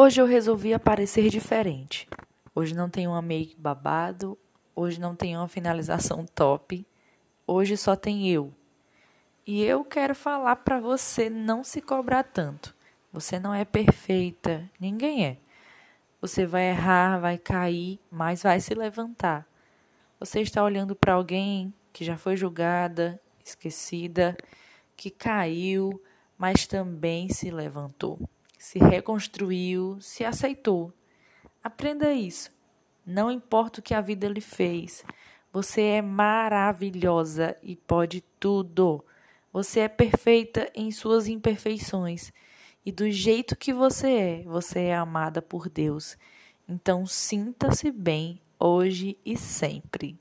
Hoje 0.00 0.20
eu 0.20 0.26
resolvi 0.26 0.72
aparecer 0.72 1.28
diferente. 1.28 2.06
Hoje 2.54 2.72
não 2.72 2.88
tem 2.88 3.08
uma 3.08 3.20
make 3.20 3.56
babado, 3.56 4.38
hoje 4.72 5.00
não 5.00 5.16
tem 5.16 5.36
uma 5.36 5.48
finalização 5.48 6.24
top, 6.24 6.86
hoje 7.44 7.76
só 7.76 7.96
tem 7.96 8.30
eu. 8.30 8.54
E 9.44 9.60
eu 9.64 9.84
quero 9.84 10.14
falar 10.14 10.54
para 10.54 10.78
você 10.78 11.28
não 11.28 11.64
se 11.64 11.80
cobrar 11.80 12.22
tanto. 12.22 12.76
Você 13.12 13.40
não 13.40 13.52
é 13.52 13.64
perfeita, 13.64 14.70
ninguém 14.78 15.26
é. 15.26 15.36
Você 16.20 16.46
vai 16.46 16.68
errar, 16.68 17.18
vai 17.18 17.36
cair, 17.36 17.98
mas 18.08 18.44
vai 18.44 18.60
se 18.60 18.74
levantar. 18.74 19.48
Você 20.20 20.40
está 20.40 20.62
olhando 20.62 20.94
para 20.94 21.14
alguém 21.14 21.74
que 21.92 22.04
já 22.04 22.16
foi 22.16 22.36
julgada, 22.36 23.20
esquecida, 23.44 24.36
que 24.96 25.10
caiu, 25.10 26.00
mas 26.38 26.68
também 26.68 27.28
se 27.30 27.50
levantou, 27.50 28.20
se 28.58 28.78
reconstruiu, 28.78 29.98
se 30.00 30.24
aceitou. 30.24 30.92
Aprenda 31.62 32.12
isso. 32.12 32.50
Não 33.06 33.30
importa 33.30 33.80
o 33.80 33.82
que 33.82 33.94
a 33.94 34.00
vida 34.02 34.28
lhe 34.28 34.40
fez, 34.40 35.04
você 35.52 35.80
é 35.82 36.02
maravilhosa 36.02 37.56
e 37.62 37.74
pode 37.74 38.22
tudo. 38.38 39.02
Você 39.52 39.80
é 39.80 39.88
perfeita 39.88 40.70
em 40.74 40.90
suas 40.90 41.26
imperfeições. 41.26 42.32
E 42.84 42.92
do 42.92 43.10
jeito 43.10 43.56
que 43.56 43.72
você 43.72 44.08
é, 44.08 44.42
você 44.42 44.80
é 44.80 44.94
amada 44.94 45.40
por 45.40 45.68
Deus. 45.68 46.18
Então 46.68 47.06
sinta-se 47.06 47.90
bem 47.90 48.40
hoje 48.58 49.18
e 49.24 49.36
sempre. 49.36 50.18